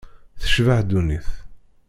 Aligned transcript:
Tecbeḥ 0.41 0.79
ddunit. 0.81 1.27